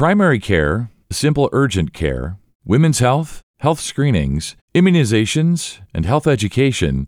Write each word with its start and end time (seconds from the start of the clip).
primary 0.00 0.38
care, 0.40 0.90
simple 1.12 1.50
urgent 1.52 1.92
care, 1.92 2.38
women's 2.64 3.00
health, 3.00 3.42
health 3.58 3.78
screenings, 3.78 4.56
immunizations, 4.74 5.78
and 5.92 6.06
health 6.06 6.26
education, 6.26 7.06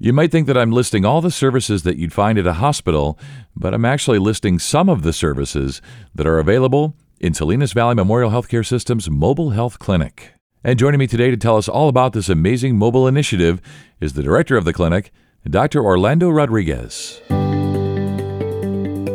you 0.00 0.12
might 0.12 0.32
think 0.32 0.48
that 0.48 0.58
I'm 0.58 0.72
listing 0.72 1.04
all 1.04 1.20
the 1.20 1.30
services 1.30 1.84
that 1.84 1.98
you'd 1.98 2.12
find 2.12 2.36
at 2.40 2.46
a 2.48 2.54
hospital, 2.54 3.16
but 3.54 3.72
I'm 3.72 3.84
actually 3.84 4.18
listing 4.18 4.58
some 4.58 4.88
of 4.88 5.04
the 5.04 5.12
services 5.12 5.80
that 6.16 6.26
are 6.26 6.40
available 6.40 6.96
in 7.20 7.32
Salinas 7.32 7.74
Valley 7.74 7.94
Memorial 7.94 8.32
Healthcare 8.32 8.66
System's 8.66 9.08
Mobile 9.08 9.50
Health 9.50 9.78
Clinic. 9.78 10.32
And 10.64 10.80
joining 10.80 10.98
me 10.98 11.06
today 11.06 11.30
to 11.30 11.36
tell 11.36 11.56
us 11.56 11.68
all 11.68 11.88
about 11.88 12.12
this 12.12 12.28
amazing 12.28 12.76
mobile 12.76 13.06
initiative 13.06 13.60
is 14.00 14.14
the 14.14 14.22
director 14.24 14.56
of 14.56 14.64
the 14.64 14.72
clinic, 14.72 15.12
Dr. 15.48 15.80
Orlando 15.80 16.28
Rodriguez. 16.28 17.20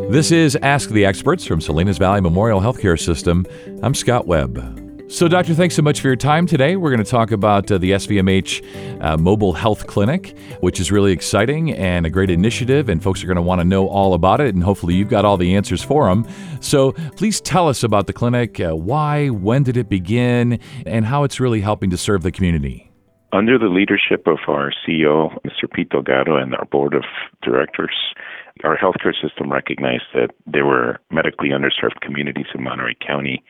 This 0.10 0.32
is 0.32 0.55
Ask 0.62 0.89
the 0.92 1.04
Experts 1.04 1.46
from 1.46 1.60
Salinas 1.60 1.98
Valley 1.98 2.21
Memorial 2.21 2.62
Healthcare 2.62 2.98
System. 2.98 3.46
I'm 3.84 3.94
Scott 3.94 4.26
Webb. 4.26 5.11
So, 5.11 5.28
Doctor, 5.28 5.54
thanks 5.54 5.75
so 5.75 5.82
much 5.82 6.00
for 6.00 6.07
your 6.07 6.15
time 6.15 6.48
today. 6.48 6.78
We're 6.78 6.92
going 6.92 7.04
to 7.04 7.11
talk 7.11 7.32
about 7.32 7.70
uh, 7.70 7.78
the 7.78 7.92
SVMH 7.92 9.04
uh, 9.04 9.18
Mobile 9.18 9.51
Health 9.51 9.86
Clinic, 9.86 10.38
which 10.62 10.79
is 10.79 10.93
really 10.93 11.12
exciting 11.12 11.74
and 11.74 12.06
a 12.06 12.10
great 12.10 12.29
initiative, 12.29 12.88
and 12.88 13.04
folks 13.04 13.21
are 13.21 13.28
going 13.28 13.36
to 13.36 13.42
want 13.42 13.60
to 13.60 13.65
know 13.65 13.89
all 13.89 14.14
about 14.14 14.39
it, 14.39 14.56
and 14.56 14.64
hopefully 14.64 14.96
you've 14.96 15.10
got 15.10 15.25
all 15.25 15.36
the 15.36 15.54
answers 15.54 15.84
for 15.84 16.07
them. 16.07 16.26
So, 16.62 16.93
please 17.18 17.42
tell 17.42 17.68
us 17.68 17.84
about 17.84 18.07
the 18.07 18.14
clinic 18.14 18.62
uh, 18.62 18.78
why, 18.78 19.28
when 19.28 19.64
did 19.64 19.76
it 19.76 19.89
begin, 19.89 20.62
and 20.86 21.06
how 21.06 21.26
it's 21.26 21.42
really 21.42 21.60
helping 21.60 21.89
to 21.89 21.98
serve 21.98 22.24
the 22.24 22.32
community. 22.32 22.87
Under 23.33 23.59
the 23.59 23.67
leadership 23.67 24.25
of 24.25 24.37
our 24.47 24.71
CEO, 24.71 25.37
Mr. 25.43 25.71
Pete 25.71 25.89
Delgado, 25.89 26.37
and 26.37 26.55
our 26.55 26.65
board 26.65 26.93
of 26.93 27.04
directors, 27.43 27.95
our 28.63 28.77
healthcare 28.77 29.13
system 29.21 29.51
recognized 29.51 30.05
that 30.13 30.29
there 30.45 30.65
were 30.65 31.00
medically 31.11 31.50
underserved 31.50 32.00
communities 32.02 32.47
in 32.55 32.63
Monterey 32.63 32.95
County 33.05 33.44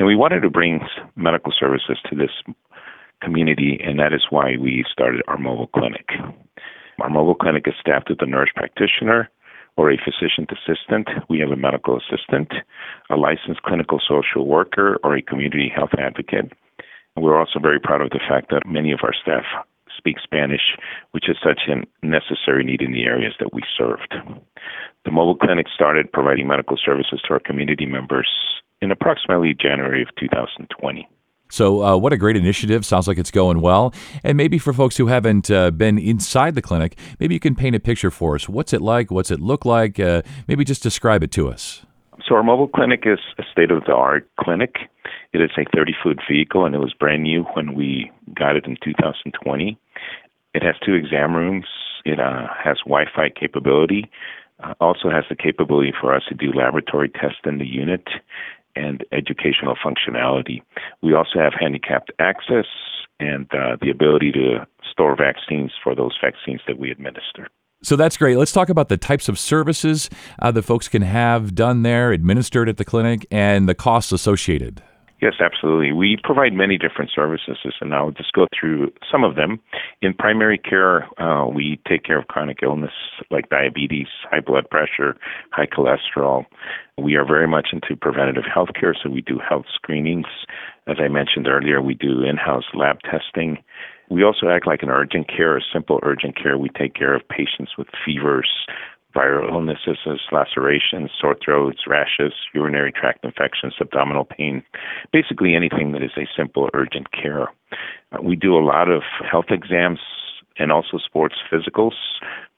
and 0.00 0.06
we 0.06 0.16
wanted 0.16 0.40
to 0.40 0.50
bring 0.50 0.80
medical 1.14 1.52
services 1.56 1.98
to 2.08 2.16
this 2.16 2.30
community, 3.22 3.78
and 3.84 3.98
that 3.98 4.14
is 4.14 4.24
why 4.30 4.56
we 4.58 4.82
started 4.90 5.22
our 5.28 5.36
mobile 5.36 5.66
clinic. 5.66 6.08
Our 7.02 7.10
mobile 7.10 7.34
clinic 7.34 7.64
is 7.66 7.74
staffed 7.78 8.08
with 8.08 8.22
a 8.22 8.26
nurse 8.26 8.48
practitioner 8.56 9.28
or 9.76 9.92
a 9.92 9.98
physician 9.98 10.46
assistant. 10.50 11.08
We 11.28 11.38
have 11.40 11.50
a 11.50 11.56
medical 11.56 11.98
assistant, 11.98 12.48
a 13.10 13.16
licensed 13.16 13.62
clinical 13.62 14.00
social 14.00 14.46
worker, 14.46 14.96
or 15.04 15.16
a 15.16 15.22
community 15.22 15.70
health 15.74 15.90
advocate. 15.98 16.50
We're 17.16 17.38
also 17.38 17.58
very 17.60 17.80
proud 17.80 18.00
of 18.00 18.10
the 18.10 18.20
fact 18.28 18.50
that 18.50 18.66
many 18.66 18.92
of 18.92 19.00
our 19.02 19.12
staff 19.12 19.44
speak 19.96 20.16
Spanish, 20.22 20.76
which 21.10 21.28
is 21.28 21.36
such 21.42 21.62
a 21.68 21.84
necessary 22.06 22.64
need 22.64 22.80
in 22.80 22.92
the 22.92 23.04
areas 23.04 23.34
that 23.38 23.52
we 23.52 23.62
served. 23.76 24.14
The 25.04 25.10
mobile 25.10 25.36
clinic 25.36 25.66
started 25.74 26.12
providing 26.12 26.46
medical 26.46 26.76
services 26.82 27.20
to 27.26 27.34
our 27.34 27.40
community 27.40 27.86
members 27.86 28.28
in 28.80 28.90
approximately 28.90 29.54
January 29.58 30.02
of 30.02 30.08
2020. 30.18 31.08
So, 31.50 31.82
uh, 31.82 31.96
what 31.96 32.12
a 32.12 32.16
great 32.16 32.36
initiative. 32.36 32.86
Sounds 32.86 33.08
like 33.08 33.18
it's 33.18 33.32
going 33.32 33.60
well. 33.60 33.92
And 34.22 34.36
maybe 34.36 34.56
for 34.56 34.72
folks 34.72 34.96
who 34.96 35.08
haven't 35.08 35.50
uh, 35.50 35.72
been 35.72 35.98
inside 35.98 36.54
the 36.54 36.62
clinic, 36.62 36.96
maybe 37.18 37.34
you 37.34 37.40
can 37.40 37.56
paint 37.56 37.74
a 37.74 37.80
picture 37.80 38.10
for 38.10 38.36
us. 38.36 38.48
What's 38.48 38.72
it 38.72 38.80
like? 38.80 39.10
What's 39.10 39.32
it 39.32 39.40
look 39.40 39.64
like? 39.64 39.98
Uh, 39.98 40.22
maybe 40.46 40.64
just 40.64 40.82
describe 40.82 41.24
it 41.24 41.32
to 41.32 41.48
us. 41.48 41.84
So, 42.26 42.36
our 42.36 42.44
mobile 42.44 42.68
clinic 42.68 43.02
is 43.04 43.18
a 43.36 43.42
state 43.50 43.72
of 43.72 43.84
the 43.84 43.92
art 43.92 44.30
clinic. 44.38 44.76
It 45.32 45.40
is 45.40 45.50
a 45.56 45.64
30 45.74 45.92
foot 46.02 46.18
vehicle, 46.28 46.64
and 46.64 46.74
it 46.74 46.78
was 46.78 46.92
brand 46.92 47.22
new 47.22 47.44
when 47.54 47.74
we 47.74 48.10
got 48.34 48.56
it 48.56 48.66
in 48.66 48.76
2020. 48.82 49.78
It 50.54 50.62
has 50.62 50.74
two 50.84 50.94
exam 50.94 51.34
rooms, 51.34 51.66
it 52.04 52.18
uh, 52.18 52.48
has 52.62 52.78
Wi 52.84 53.04
Fi 53.14 53.28
capability. 53.28 54.10
Uh, 54.62 54.74
also 54.80 55.08
has 55.08 55.24
the 55.30 55.36
capability 55.36 55.92
for 55.98 56.14
us 56.14 56.22
to 56.28 56.34
do 56.34 56.52
laboratory 56.52 57.08
tests 57.08 57.40
in 57.46 57.56
the 57.56 57.66
unit 57.66 58.06
and 58.76 59.04
educational 59.12 59.74
functionality. 59.74 60.60
We 61.02 61.14
also 61.14 61.38
have 61.38 61.54
handicapped 61.58 62.12
access 62.18 62.66
and 63.18 63.46
uh, 63.52 63.76
the 63.80 63.90
ability 63.90 64.32
to 64.32 64.66
store 64.90 65.16
vaccines 65.16 65.72
for 65.82 65.94
those 65.94 66.16
vaccines 66.22 66.60
that 66.66 66.78
we 66.78 66.90
administer. 66.90 67.48
So 67.82 67.96
that's 67.96 68.16
great. 68.16 68.36
Let's 68.36 68.52
talk 68.52 68.68
about 68.68 68.90
the 68.90 68.98
types 68.98 69.28
of 69.28 69.38
services 69.38 70.10
uh, 70.40 70.50
that 70.50 70.62
folks 70.62 70.88
can 70.88 71.02
have 71.02 71.54
done 71.54 71.82
there, 71.82 72.12
administered 72.12 72.68
at 72.68 72.76
the 72.76 72.84
clinic, 72.84 73.26
and 73.30 73.68
the 73.68 73.74
costs 73.74 74.12
associated. 74.12 74.82
Yes, 75.20 75.34
absolutely. 75.38 75.92
We 75.92 76.16
provide 76.22 76.54
many 76.54 76.78
different 76.78 77.10
services, 77.14 77.58
and 77.82 77.94
I'll 77.94 78.10
just 78.10 78.32
go 78.32 78.46
through 78.58 78.90
some 79.10 79.22
of 79.22 79.36
them. 79.36 79.60
In 80.00 80.14
primary 80.14 80.56
care, 80.56 81.06
uh, 81.20 81.46
we 81.46 81.78
take 81.86 82.04
care 82.04 82.18
of 82.18 82.28
chronic 82.28 82.60
illness 82.62 82.92
like 83.30 83.50
diabetes, 83.50 84.06
high 84.30 84.40
blood 84.40 84.70
pressure, 84.70 85.16
high 85.50 85.66
cholesterol. 85.66 86.46
We 86.96 87.16
are 87.16 87.26
very 87.26 87.46
much 87.46 87.68
into 87.72 87.96
preventative 87.96 88.44
health 88.52 88.70
care, 88.78 88.94
so 88.94 89.10
we 89.10 89.20
do 89.20 89.38
health 89.46 89.66
screenings. 89.74 90.26
As 90.86 90.96
I 90.98 91.08
mentioned 91.08 91.46
earlier, 91.48 91.82
we 91.82 91.94
do 91.94 92.22
in 92.22 92.38
house 92.38 92.64
lab 92.72 93.00
testing. 93.02 93.58
We 94.08 94.24
also 94.24 94.48
act 94.48 94.66
like 94.66 94.82
an 94.82 94.90
urgent 94.90 95.28
care, 95.28 95.62
simple 95.72 96.00
urgent 96.02 96.34
care. 96.34 96.58
We 96.58 96.70
take 96.70 96.94
care 96.94 97.14
of 97.14 97.28
patients 97.28 97.72
with 97.78 97.86
fevers, 98.04 98.48
viral 99.14 99.50
illnesses 99.50 99.98
as 100.06 100.18
lacerations, 100.32 101.10
sore 101.20 101.36
throats, 101.44 101.80
rashes, 101.86 102.32
urinary 102.54 102.92
tract 102.92 103.24
infections, 103.24 103.74
abdominal 103.80 104.24
pain, 104.24 104.62
basically 105.12 105.54
anything 105.54 105.92
that 105.92 106.02
is 106.02 106.12
a 106.16 106.28
simple 106.36 106.68
urgent 106.74 107.10
care. 107.12 107.48
Uh, 108.12 108.22
we 108.22 108.36
do 108.36 108.56
a 108.56 108.64
lot 108.64 108.90
of 108.90 109.02
health 109.30 109.50
exams 109.50 110.00
and 110.58 110.70
also 110.70 110.98
sports 110.98 111.36
physicals 111.50 111.94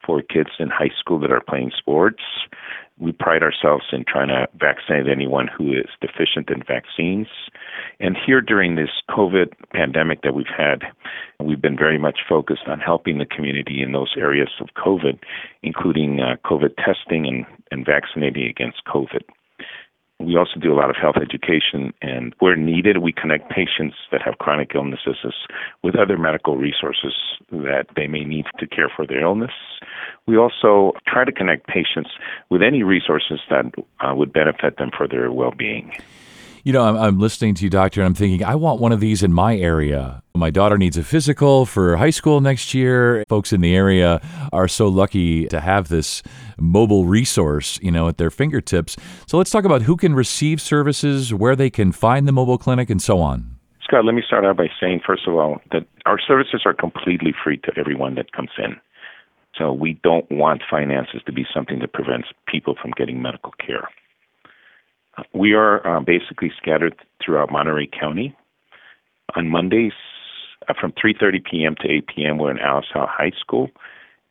for 0.05 0.23
kids 0.23 0.51
in 0.59 0.69
high 0.69 0.91
school 0.99 1.19
that 1.21 1.31
are 1.31 1.43
playing 1.47 1.73
sports. 1.77 2.23
We 2.99 3.13
pride 3.13 3.43
ourselves 3.43 3.85
in 3.93 4.05
trying 4.07 4.29
to 4.29 4.47
vaccinate 4.59 5.09
anyone 5.09 5.49
who 5.49 5.73
is 5.73 5.89
deficient 6.01 6.51
in 6.51 6.63
vaccines. 6.67 7.27
And 7.99 8.17
here 8.17 8.41
during 8.41 8.77
this 8.77 8.91
COVID 9.11 9.53
pandemic 9.73 10.23
that 10.23 10.35
we've 10.35 10.47
had, 10.47 10.83
we've 11.41 11.61
been 11.61 11.77
very 11.77 11.99
much 11.99 12.21
focused 12.29 12.69
on 12.69 12.79
helping 12.79 13.19
the 13.19 13.27
community 13.27 13.83
in 13.83 13.93
those 13.93 14.15
areas 14.17 14.51
of 14.61 14.69
COVID, 14.77 15.19
including 15.63 16.21
uh, 16.21 16.37
COVID 16.45 16.77
testing 16.77 17.27
and, 17.27 17.47
and 17.71 17.85
vaccinating 17.85 18.47
against 18.47 18.85
COVID. 18.87 19.23
We 20.21 20.37
also 20.37 20.61
do 20.61 20.73
a 20.73 20.79
lot 20.79 20.91
of 20.91 20.97
health 20.97 21.17
education, 21.21 21.93
and 22.01 22.35
where 22.39 22.55
needed, 22.55 22.99
we 22.99 23.13
connect 23.13 23.51
patients 23.51 23.97
that 24.13 24.23
have 24.23 24.39
chronic 24.39 24.71
illnesses 24.75 25.17
with 25.83 25.97
other 25.97 26.17
medical 26.17 26.57
resources 26.57 27.15
that 27.51 27.87
they 27.97 28.07
may 28.07 28.25
need 28.25 28.45
to 28.59 28.67
care 28.67 28.91
for 28.95 29.07
their 29.07 29.21
illness. 29.21 29.51
We 30.27 30.37
also 30.37 30.93
try 31.07 31.25
to 31.25 31.33
connect 31.33 31.67
patients 31.67 32.11
with 32.49 32.63
any 32.63 32.83
resources 32.83 33.41
that 33.51 33.67
uh, 34.01 34.15
would 34.15 34.33
benefit 34.33 34.77
them 34.79 34.91
for 34.97 35.09
their 35.09 35.33
well 35.33 35.53
being. 35.57 35.93
You 36.65 36.73
know, 36.73 36.85
I'm, 36.85 36.97
I'm, 36.97 37.19
listening 37.19 37.55
to 37.57 37.65
you, 37.65 37.71
doctor, 37.71 38.01
and 38.01 38.07
I'm 38.07 38.15
thinking, 38.15 38.45
I 38.45 38.55
want 38.55 38.81
one 38.81 38.93
of 38.93 39.01
these 39.01 39.25
in 39.25 39.33
my 39.33 39.57
area. 39.57 40.23
My 40.37 40.51
daughter 40.51 40.79
needs 40.79 40.97
a 40.97 41.03
physical 41.03 41.67
for 41.67 41.97
high 41.97 42.11
school 42.11 42.41
next 42.41 42.73
year. 42.73 43.25
Folks 43.29 43.53
in 43.53 43.63
the 43.63 43.75
area 43.75 44.21
are 44.53 44.69
so 44.69 44.87
lucky 44.87 45.49
to 45.49 45.61
have 45.61 45.89
this 45.89 46.23
mobile 46.57 47.05
resource, 47.05 47.81
you 47.83 47.91
know, 47.91 48.07
at 48.07 48.19
their 48.19 48.31
fingertips. 48.31 48.97
So 49.27 49.39
let's 49.39 49.51
talk 49.51 49.65
about 49.65 49.83
who 49.83 49.97
can 49.97 50.15
receive 50.15 50.61
services, 50.61 51.35
where 51.35 51.57
they 51.57 51.69
can 51.69 51.91
find 51.91 52.29
the 52.29 52.33
mobile 52.33 52.59
clinic, 52.59 52.91
and 52.91 53.03
so 53.03 53.19
on. 53.19 53.57
Scott, 53.83 54.05
let 54.05 54.15
me 54.15 54.23
start 54.25 54.45
out 54.45 54.57
by 54.57 54.69
saying, 54.81 55.01
first 55.05 55.27
of 55.27 55.35
all, 55.35 55.61
that 55.73 55.85
our 56.07 56.21
services 56.21 56.63
are 56.65 56.75
completely 56.75 57.35
free 57.43 57.59
to 57.59 57.73
everyone 57.77 58.15
that 58.15 58.31
comes 58.31 58.51
in. 58.57 58.77
So 59.63 59.73
we 59.73 59.93
don't 60.03 60.29
want 60.29 60.63
finances 60.69 61.21
to 61.25 61.33
be 61.33 61.47
something 61.55 61.79
that 61.79 61.93
prevents 61.93 62.27
people 62.49 62.75
from 62.83 62.91
getting 62.97 63.23
medical 63.23 63.53
care. 63.65 63.89
We 65.33 65.53
are 65.53 65.87
uh, 65.87 66.01
basically 66.01 66.51
scattered 66.61 66.97
throughout 67.25 67.53
Monterey 67.53 67.87
County. 67.87 68.37
On 69.37 69.49
Mondays, 69.49 69.93
uh, 70.69 70.75
from 70.81 70.91
3:30 70.93 71.45
p.m. 71.49 71.77
to 71.81 71.89
8 71.89 72.07
p.m., 72.09 72.39
we're 72.39 72.51
in 72.51 72.57
Alisal 72.57 73.09
High 73.09 73.31
School, 73.39 73.71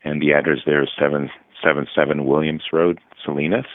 and 0.03 0.21
the 0.21 0.33
address 0.33 0.59
there 0.65 0.83
is 0.83 0.89
777 0.99 2.25
Williams 2.25 2.63
Road, 2.73 2.99
Salinas. 3.23 3.65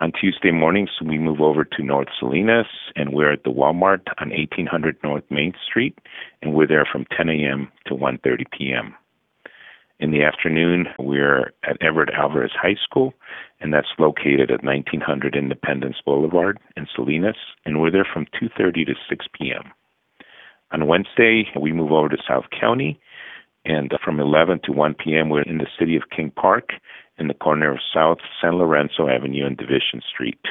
On 0.00 0.10
Tuesday 0.10 0.50
mornings, 0.50 0.90
we 1.04 1.18
move 1.18 1.40
over 1.40 1.64
to 1.64 1.84
North 1.84 2.08
Salinas, 2.18 2.66
and 2.96 3.14
we're 3.14 3.32
at 3.32 3.44
the 3.44 3.50
Walmart 3.50 4.08
on 4.18 4.30
1800 4.30 4.96
North 5.04 5.24
Main 5.30 5.52
Street, 5.64 5.96
and 6.42 6.52
we're 6.52 6.66
there 6.66 6.88
from 6.90 7.06
10 7.16 7.28
a.m. 7.28 7.70
to 7.86 7.94
1:30 7.94 8.50
p.m. 8.50 8.96
In 10.02 10.10
the 10.10 10.24
afternoon, 10.24 10.88
we're 10.98 11.52
at 11.62 11.80
Everett 11.80 12.12
Alvarez 12.12 12.50
High 12.60 12.74
School, 12.82 13.14
and 13.60 13.72
that's 13.72 14.00
located 14.00 14.50
at 14.50 14.64
1900 14.64 15.36
Independence 15.36 15.94
Boulevard 16.04 16.58
in 16.76 16.88
Salinas, 16.92 17.36
and 17.64 17.80
we're 17.80 17.92
there 17.92 18.08
from 18.12 18.26
2:30 18.34 18.84
to 18.86 18.94
6 19.08 19.26
p.m. 19.32 19.70
On 20.72 20.88
Wednesday, 20.88 21.48
we 21.56 21.70
move 21.70 21.92
over 21.92 22.08
to 22.08 22.16
South 22.26 22.46
County, 22.50 22.98
and 23.64 23.94
from 24.04 24.18
11 24.18 24.62
to 24.64 24.72
1 24.72 24.94
p.m., 24.94 25.28
we're 25.28 25.42
in 25.42 25.58
the 25.58 25.70
city 25.78 25.94
of 25.94 26.10
King 26.10 26.32
Park, 26.32 26.70
in 27.16 27.28
the 27.28 27.34
corner 27.34 27.70
of 27.70 27.78
South 27.94 28.18
San 28.40 28.56
Lorenzo 28.56 29.06
Avenue 29.06 29.46
and 29.46 29.56
Division 29.56 30.02
Street. 30.12 30.44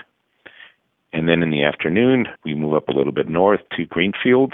And 1.11 1.27
then 1.27 1.43
in 1.43 1.51
the 1.51 1.65
afternoon, 1.65 2.27
we 2.45 2.55
move 2.55 2.73
up 2.73 2.87
a 2.87 2.93
little 2.93 3.11
bit 3.11 3.27
north 3.27 3.59
to 3.75 3.85
Greenfield, 3.85 4.53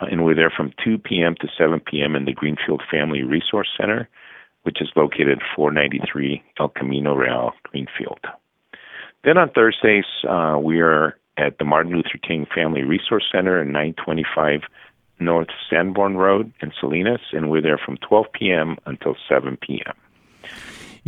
and 0.00 0.24
we're 0.24 0.34
there 0.34 0.52
from 0.54 0.72
2 0.84 0.98
p.m. 0.98 1.34
to 1.40 1.48
7 1.56 1.80
p.m. 1.80 2.14
in 2.14 2.24
the 2.24 2.32
Greenfield 2.32 2.82
Family 2.90 3.22
Resource 3.22 3.68
Center, 3.78 4.08
which 4.62 4.80
is 4.80 4.88
located 4.96 5.40
493 5.56 6.42
El 6.60 6.68
Camino 6.68 7.14
Real, 7.14 7.52
Greenfield. 7.64 8.20
Then 9.24 9.38
on 9.38 9.50
Thursdays, 9.50 10.04
uh, 10.28 10.58
we 10.62 10.80
are 10.80 11.18
at 11.36 11.58
the 11.58 11.64
Martin 11.64 11.92
Luther 11.92 12.18
King 12.22 12.46
Family 12.54 12.82
Resource 12.82 13.24
Center 13.30 13.60
in 13.62 13.72
925 13.72 14.62
North 15.20 15.48
Sanborn 15.68 16.16
Road 16.16 16.52
in 16.60 16.72
Salinas, 16.78 17.20
and 17.32 17.50
we're 17.50 17.62
there 17.62 17.78
from 17.78 17.96
12 18.08 18.26
p.m. 18.32 18.76
until 18.86 19.16
7 19.28 19.56
p.m. 19.60 19.94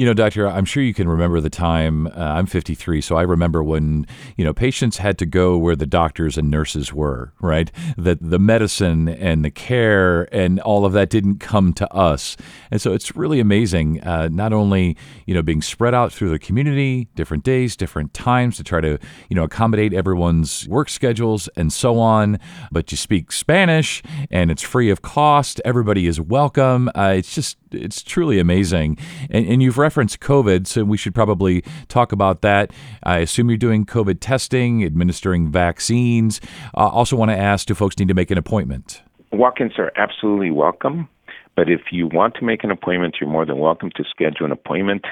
You 0.01 0.07
know, 0.07 0.15
doctor, 0.15 0.49
I'm 0.49 0.65
sure 0.65 0.83
you 0.83 0.95
can 0.95 1.11
remember 1.11 1.43
the 1.43 1.51
time. 1.51 2.07
Uh, 2.07 2.13
I'm 2.17 2.47
53, 2.47 3.03
so 3.03 3.17
I 3.17 3.23
remember 3.23 3.63
when 3.63 4.07
you 4.35 4.47
know 4.47 4.55
patients 4.55 4.97
had 4.97 5.19
to 5.19 5.27
go 5.27 5.59
where 5.59 5.77
the 5.77 5.85
doctors 5.85 6.39
and 6.39 6.51
nurses 6.51 6.91
were. 6.91 7.35
Right, 7.39 7.71
that 7.99 8.17
the 8.19 8.39
medicine 8.39 9.11
and 9.11 9.45
the 9.45 9.51
care 9.51 10.23
and 10.35 10.59
all 10.61 10.87
of 10.87 10.95
that 10.95 11.11
didn't 11.11 11.41
come 11.41 11.75
to 11.75 11.93
us, 11.93 12.39
and 12.71 12.81
so 12.81 12.95
it's 12.95 13.15
really 13.15 13.41
amazing. 13.41 14.01
Uh, 14.03 14.31
not 14.33 14.55
only 14.55 14.97
you 15.27 15.35
know 15.35 15.43
being 15.43 15.61
spread 15.61 15.93
out 15.93 16.15
through 16.15 16.31
the 16.31 16.39
community, 16.39 17.09
different 17.15 17.45
days, 17.45 17.77
different 17.77 18.15
times 18.15 18.57
to 18.57 18.65
try 18.65 18.81
to 18.81 18.99
you 19.29 19.37
know 19.37 19.45
accommodate 19.45 19.93
everyone's 19.93 20.67
work 20.67 20.89
schedules 20.89 21.47
and 21.57 21.75
so 21.75 21.99
on, 21.99 22.39
but 22.73 22.91
you 22.91 22.97
speak 22.97 23.31
Spanish 23.33 24.03
and 24.31 24.51
it's 24.51 24.63
free 24.63 24.89
of 24.89 25.03
cost. 25.03 25.61
Everybody 25.63 26.07
is 26.07 26.19
welcome. 26.19 26.89
Uh, 26.95 27.13
it's 27.19 27.35
just 27.35 27.59
it's 27.73 28.03
truly 28.03 28.39
amazing. 28.39 28.99
And, 29.31 29.47
and, 29.47 29.63
you've 29.63 29.79
referenced 29.79 30.21
COVID, 30.21 30.67
so 30.67 30.85
we 30.85 30.97
should 30.97 31.15
probably 31.15 31.63
talk 31.89 32.13
about 32.13 32.43
that. 32.43 32.73
I 33.03 33.19
assume 33.19 33.49
you're 33.49 33.59
doing 33.59 33.87
COVID 33.87 34.19
testing, 34.21 34.85
administering 34.85 35.51
vaccines. 35.51 36.41
Uh, 36.77 36.89
also, 36.89 37.17
want 37.17 37.31
to 37.31 37.37
ask 37.37 37.67
do 37.67 37.75
folks 37.75 37.99
need 37.99 38.09
to 38.09 38.15
make 38.15 38.31
an 38.31 38.39
appointment? 38.39 39.03
Walk 39.33 39.61
ins 39.61 39.79
are 39.79 39.93
absolutely 39.97 40.51
welcome. 40.51 41.09
But 41.57 41.69
if 41.69 41.93
you 41.93 42.07
want 42.07 42.37
to 42.37 42.45
make 42.45 42.65
an 42.65 42.71
appointment, 42.71 43.17
you're 43.21 43.29
more 43.29 43.45
than 43.45 43.59
welcome 43.59 43.91
to 43.97 44.05
schedule 44.09 44.47
an 44.47 44.53
appointment. 44.53 45.05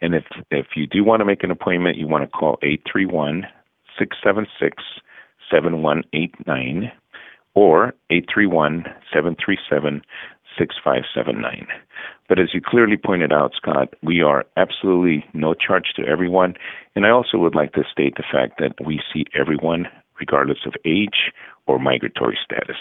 And 0.00 0.14
if, 0.14 0.24
if 0.50 0.66
you 0.74 0.86
do 0.86 1.04
want 1.04 1.20
to 1.20 1.24
make 1.24 1.44
an 1.44 1.50
appointment, 1.50 1.96
you 1.96 2.08
want 2.08 2.24
to 2.24 2.28
call 2.28 2.58
831 2.62 3.46
676 3.98 4.82
7189 5.50 6.90
or 7.54 7.94
831 8.10 8.84
737 9.12 10.02
6579. 10.58 11.66
But 12.28 12.38
as 12.38 12.54
you 12.54 12.60
clearly 12.64 12.96
pointed 12.96 13.32
out, 13.32 13.52
Scott, 13.54 13.94
we 14.02 14.22
are 14.22 14.44
absolutely 14.56 15.24
no 15.34 15.54
charge 15.54 15.92
to 15.96 16.06
everyone. 16.06 16.54
And 16.94 17.06
I 17.06 17.10
also 17.10 17.38
would 17.38 17.54
like 17.54 17.72
to 17.74 17.84
state 17.90 18.14
the 18.16 18.24
fact 18.30 18.58
that 18.58 18.74
we 18.84 19.00
see 19.12 19.24
everyone 19.38 19.86
regardless 20.18 20.58
of 20.66 20.74
age 20.84 21.32
or 21.66 21.78
migratory 21.78 22.38
status. 22.44 22.76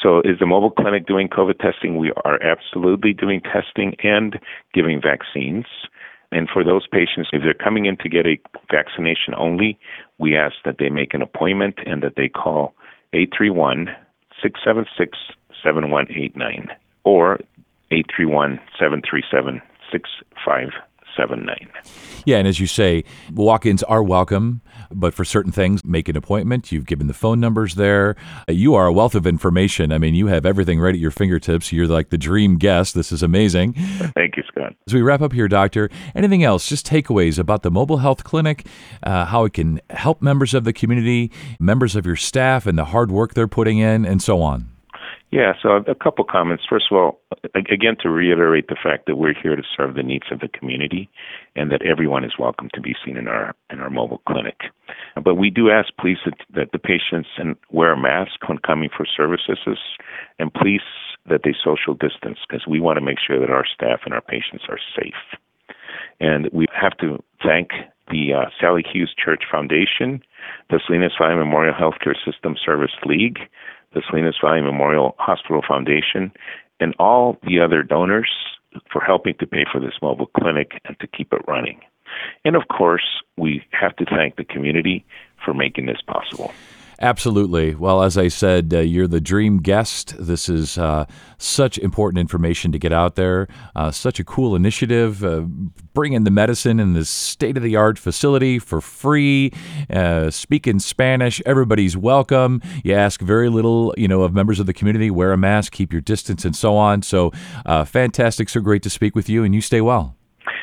So, 0.00 0.20
is 0.20 0.38
the 0.40 0.46
mobile 0.46 0.70
clinic 0.70 1.06
doing 1.06 1.28
COVID 1.28 1.58
testing? 1.58 1.96
We 1.96 2.12
are 2.24 2.42
absolutely 2.42 3.12
doing 3.12 3.40
testing 3.40 3.94
and 4.02 4.38
giving 4.74 5.00
vaccines. 5.00 5.66
And 6.32 6.48
for 6.48 6.64
those 6.64 6.86
patients, 6.90 7.28
if 7.32 7.42
they're 7.42 7.54
coming 7.54 7.84
in 7.84 7.96
to 7.98 8.08
get 8.08 8.26
a 8.26 8.38
vaccination 8.70 9.34
only, 9.36 9.78
we 10.18 10.36
ask 10.36 10.56
that 10.64 10.76
they 10.78 10.88
make 10.88 11.12
an 11.12 11.22
appointment 11.22 11.78
and 11.84 12.02
that 12.02 12.14
they 12.16 12.28
call 12.28 12.74
831 13.12 13.90
676 14.42 15.18
7189 15.62 16.68
or 17.04 17.38
831 17.90 18.58
737 18.78 19.62
6579. 21.16 22.22
Yeah, 22.24 22.38
and 22.38 22.46
as 22.46 22.60
you 22.60 22.66
say, 22.66 23.04
walk 23.32 23.66
ins 23.66 23.82
are 23.82 24.02
welcome, 24.02 24.62
but 24.90 25.14
for 25.14 25.24
certain 25.24 25.52
things, 25.52 25.84
make 25.84 26.08
an 26.08 26.16
appointment. 26.16 26.70
You've 26.70 26.86
given 26.86 27.06
the 27.06 27.14
phone 27.14 27.40
numbers 27.40 27.74
there. 27.74 28.16
You 28.48 28.74
are 28.74 28.86
a 28.86 28.92
wealth 28.92 29.14
of 29.14 29.26
information. 29.26 29.92
I 29.92 29.98
mean, 29.98 30.14
you 30.14 30.28
have 30.28 30.46
everything 30.46 30.80
right 30.80 30.94
at 30.94 31.00
your 31.00 31.10
fingertips. 31.10 31.72
You're 31.72 31.86
like 31.86 32.10
the 32.10 32.18
dream 32.18 32.56
guest. 32.56 32.94
This 32.94 33.12
is 33.12 33.22
amazing. 33.22 33.72
Thank 34.14 34.36
you, 34.36 34.42
Scott. 34.48 34.74
As 34.86 34.94
we 34.94 35.02
wrap 35.02 35.20
up 35.20 35.32
here, 35.32 35.48
Doctor, 35.48 35.90
anything 36.14 36.44
else, 36.44 36.68
just 36.68 36.86
takeaways 36.86 37.38
about 37.38 37.62
the 37.62 37.70
mobile 37.70 37.98
health 37.98 38.24
clinic, 38.24 38.66
uh, 39.02 39.26
how 39.26 39.44
it 39.44 39.52
can 39.52 39.80
help 39.90 40.22
members 40.22 40.54
of 40.54 40.64
the 40.64 40.72
community, 40.72 41.30
members 41.58 41.96
of 41.96 42.06
your 42.06 42.16
staff, 42.16 42.66
and 42.66 42.78
the 42.78 42.86
hard 42.86 43.10
work 43.10 43.34
they're 43.34 43.48
putting 43.48 43.78
in, 43.78 44.04
and 44.04 44.22
so 44.22 44.42
on? 44.42 44.71
Yeah, 45.32 45.54
so 45.62 45.70
a 45.70 45.94
couple 45.94 46.26
comments. 46.26 46.64
First 46.68 46.86
of 46.90 46.98
all, 46.98 47.18
again, 47.54 47.96
to 48.02 48.10
reiterate 48.10 48.68
the 48.68 48.76
fact 48.80 49.06
that 49.06 49.16
we're 49.16 49.32
here 49.32 49.56
to 49.56 49.62
serve 49.74 49.94
the 49.94 50.02
needs 50.02 50.26
of 50.30 50.40
the 50.40 50.48
community, 50.48 51.08
and 51.56 51.72
that 51.72 51.80
everyone 51.80 52.22
is 52.22 52.32
welcome 52.38 52.68
to 52.74 52.82
be 52.82 52.94
seen 53.02 53.16
in 53.16 53.28
our 53.28 53.54
in 53.70 53.80
our 53.80 53.88
mobile 53.88 54.20
clinic. 54.28 54.60
But 55.24 55.36
we 55.36 55.48
do 55.48 55.70
ask, 55.70 55.88
please, 55.98 56.18
that, 56.26 56.34
that 56.54 56.72
the 56.72 56.78
patients 56.78 57.30
wear 57.70 57.94
a 57.94 57.96
mask 57.96 58.46
when 58.46 58.58
coming 58.58 58.90
for 58.94 59.06
services, 59.06 59.78
and 60.38 60.52
please 60.52 60.82
that 61.26 61.40
they 61.44 61.54
social 61.64 61.94
distance 61.94 62.38
because 62.46 62.66
we 62.68 62.78
want 62.78 62.98
to 62.98 63.04
make 63.04 63.18
sure 63.18 63.40
that 63.40 63.48
our 63.48 63.64
staff 63.64 64.00
and 64.04 64.12
our 64.12 64.20
patients 64.20 64.64
are 64.68 64.78
safe. 64.94 65.40
And 66.20 66.50
we 66.52 66.66
have 66.78 66.96
to 66.98 67.22
thank 67.42 67.70
the 68.10 68.34
uh, 68.34 68.50
Sally 68.60 68.84
Hughes 68.92 69.14
Church 69.16 69.44
Foundation, 69.50 70.20
the 70.68 70.78
Salinas 70.86 71.12
Valley 71.18 71.36
Memorial 71.36 71.74
Healthcare 71.74 72.16
System 72.22 72.54
Service 72.62 72.92
League, 73.06 73.38
the 73.94 74.02
Salinas 74.08 74.36
Valley 74.42 74.60
Memorial 74.60 75.14
Hospital 75.18 75.62
Foundation, 75.66 76.32
and 76.80 76.94
all 76.98 77.38
the 77.42 77.60
other 77.60 77.82
donors 77.82 78.30
for 78.90 79.00
helping 79.00 79.34
to 79.38 79.46
pay 79.46 79.64
for 79.70 79.80
this 79.80 79.94
mobile 80.00 80.30
clinic 80.38 80.80
and 80.84 80.98
to 81.00 81.06
keep 81.06 81.32
it 81.32 81.42
running. 81.46 81.80
And 82.44 82.56
of 82.56 82.68
course, 82.68 83.22
we 83.36 83.64
have 83.72 83.96
to 83.96 84.04
thank 84.04 84.36
the 84.36 84.44
community 84.44 85.04
for 85.44 85.54
making 85.54 85.86
this 85.86 86.00
possible. 86.06 86.52
Absolutely. 87.02 87.74
Well, 87.74 88.04
as 88.04 88.16
I 88.16 88.28
said, 88.28 88.72
uh, 88.72 88.78
you're 88.78 89.08
the 89.08 89.20
dream 89.20 89.58
guest. 89.58 90.14
This 90.20 90.48
is 90.48 90.78
uh, 90.78 91.06
such 91.36 91.76
important 91.78 92.20
information 92.20 92.70
to 92.70 92.78
get 92.78 92.92
out 92.92 93.16
there. 93.16 93.48
Uh, 93.74 93.90
such 93.90 94.20
a 94.20 94.24
cool 94.24 94.54
initiative. 94.54 95.24
Uh, 95.24 95.40
bringing 95.94 96.22
the 96.22 96.30
medicine 96.30 96.78
in 96.78 96.92
this 96.92 97.10
state 97.10 97.56
of 97.56 97.64
the 97.64 97.74
art 97.74 97.98
facility 97.98 98.60
for 98.60 98.80
free. 98.80 99.52
Uh, 99.90 100.30
speak 100.30 100.68
in 100.68 100.78
Spanish. 100.78 101.42
Everybody's 101.44 101.96
welcome. 101.96 102.62
You 102.84 102.94
ask 102.94 103.20
very 103.20 103.48
little, 103.48 103.92
you 103.98 104.06
know, 104.06 104.22
of 104.22 104.32
members 104.32 104.60
of 104.60 104.66
the 104.66 104.72
community. 104.72 105.10
Wear 105.10 105.32
a 105.32 105.36
mask, 105.36 105.72
keep 105.72 105.92
your 105.92 106.02
distance, 106.02 106.44
and 106.44 106.54
so 106.54 106.76
on. 106.76 107.02
So, 107.02 107.32
uh, 107.66 107.84
fantastic. 107.84 108.48
So 108.48 108.60
great 108.60 108.84
to 108.84 108.90
speak 108.90 109.16
with 109.16 109.28
you, 109.28 109.42
and 109.42 109.56
you 109.56 109.60
stay 109.60 109.80
well. 109.80 110.14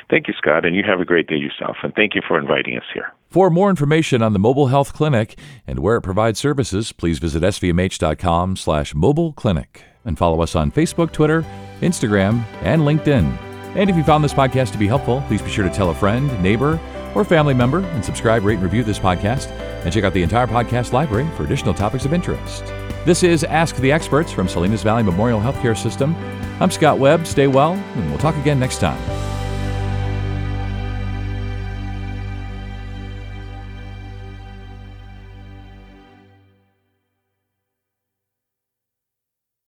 Thank 0.10 0.30
you, 0.30 0.34
Scott, 0.38 0.66
and 0.66 0.74
you 0.74 0.84
have 0.88 1.02
a 1.02 1.06
great 1.06 1.28
day 1.28 1.36
yourself. 1.36 1.76
And 1.84 1.94
thank 1.96 2.16
you 2.16 2.22
for 2.26 2.40
inviting 2.40 2.78
us 2.78 2.86
here. 2.94 3.12
For 3.30 3.52
more 3.52 3.70
information 3.70 4.24
on 4.24 4.34
the 4.34 4.40
Mobile 4.40 4.68
Health 4.68 4.92
Clinic 4.92 5.38
and 5.68 5.78
where 5.80 5.98
it 5.98 6.02
provides 6.02 6.40
services, 6.40 6.92
please 6.92 7.20
visit 7.20 7.44
svmh.com 7.44 8.56
slash 8.56 8.96
mobile 8.96 9.34
clinic 9.34 9.84
and 10.04 10.18
follow 10.18 10.42
us 10.42 10.56
on 10.56 10.72
Facebook, 10.72 11.12
Twitter, 11.12 11.46
Instagram, 11.82 12.44
and 12.64 12.82
LinkedIn. 12.82 13.38
And 13.76 13.88
if 13.88 13.96
you 13.96 14.04
found 14.04 14.24
this 14.24 14.34
podcast 14.34 14.72
to 14.72 14.80
be 14.80 14.88
helpful, 14.88 15.24
please 15.28 15.44
be 15.44 15.52
sure 15.52 15.64
to 15.64 15.70
tell 15.70 15.92
a 15.92 15.96
friend, 15.96 16.42
neighbor, 16.42 16.80
or 17.14 17.24
family 17.24 17.54
member 17.54 17.82
and 17.82 18.04
subscribe, 18.04 18.44
rate, 18.44 18.56
and 18.56 18.64
review 18.64 18.84
this 18.84 18.98
podcast. 18.98 19.52
And 19.84 19.94
check 19.94 20.04
out 20.04 20.14
the 20.14 20.24
entire 20.24 20.48
podcast 20.48 20.92
library 20.92 21.30
for 21.38 21.44
additional 21.44 21.76
topics 21.76 22.06
of 22.06 22.14
interest. 22.14 22.66
This 23.06 23.22
is 23.22 23.44
Ask 23.44 23.76
the 23.76 23.92
Experts 23.92 24.32
from 24.32 24.48
Salinas 24.48 24.82
Valley 24.82 25.04
Memorial 25.04 25.40
Healthcare 25.40 25.78
System. 25.78 26.16
I'm 26.60 26.72
Scott 26.72 26.98
Webb. 26.98 27.28
Stay 27.28 27.46
well, 27.46 27.74
and 27.74 28.10
we'll 28.10 28.18
talk 28.18 28.36
again 28.38 28.60
next 28.60 28.80
time. 28.80 29.19